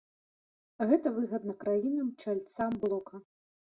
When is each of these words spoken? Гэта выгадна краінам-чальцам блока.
Гэта 0.93 1.07
выгадна 1.19 1.53
краінам-чальцам 1.63 2.69
блока. 2.85 3.27